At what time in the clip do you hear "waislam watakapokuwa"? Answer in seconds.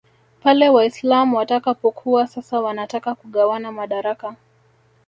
0.69-2.27